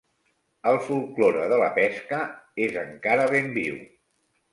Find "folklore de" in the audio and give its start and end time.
0.85-1.59